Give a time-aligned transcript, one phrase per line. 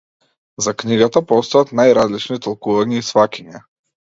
[0.67, 3.67] За книгата постојат најразлични толкувања и сфаќања.